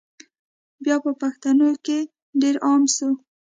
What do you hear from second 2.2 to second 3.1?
ډېر عام سو